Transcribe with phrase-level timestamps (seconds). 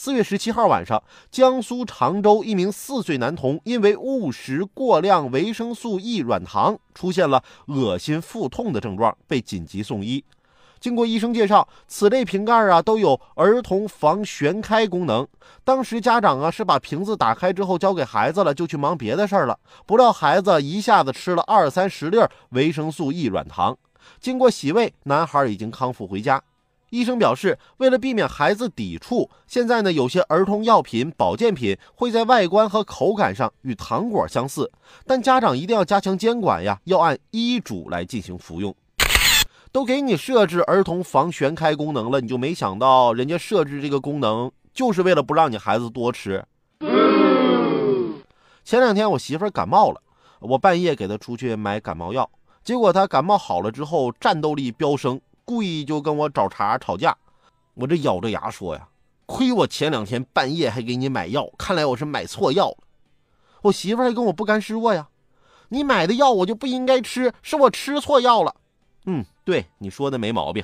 [0.00, 10.24] 四月十七号晚上，江苏常州一名四岁男童因为误食过量维生素 E 软糖，出现了恶心、腹痛的症状，被紧急送医。
[10.78, 15.26] 经过医生介绍，此类瓶盖啊都有儿童防旋开功能。
[15.64, 19.58] 当时家长啊是把瓶子打开之后交给孩子了，就去忙别的事儿了。
[19.84, 22.18] 不料孩子一下子吃了二三十粒
[22.50, 23.76] 维生素 E 软糖。
[24.20, 26.40] 经过洗胃，男孩已经康复回家。
[26.90, 34.70] 医生表示，为了避免孩子抵触，现在呢有些儿童药品、保健品会在外观和口感上与糖果相似，
[35.06, 38.74] 但家长一定要加强监管呀，要按医嘱来进行服用。
[39.70, 46.42] 都给你设置儿童防旋开功能了，你就没想到人家设置这个功能就是为了不让你孩子多吃。
[48.64, 50.00] 前两天我媳妇儿感冒了，
[50.40, 52.30] 我半夜给她出去买感冒药，
[52.64, 55.20] 结果她感冒好了之后战斗力飙升。
[55.48, 57.16] 故意就跟我找茬吵架，
[57.72, 58.86] 我这咬着牙说呀，
[59.24, 62.76] 亏我前两天半夜还给你买药，看来我是买错药了。
[63.62, 65.08] 我媳妇还跟我不甘示弱呀，
[65.70, 68.54] 你买的药我就不应该吃，是我吃错药了。
[69.06, 70.62] 嗯，对你说的没毛病。